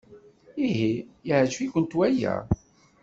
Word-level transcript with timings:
Ihi 0.65 0.91
yeɛjeb-ikent 1.27 1.91
waya? 1.99 2.33